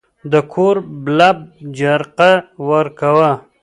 [0.31, 0.75] د کور
[1.05, 1.37] بلب
[1.77, 2.31] جرقه
[2.67, 3.31] ورکاوه.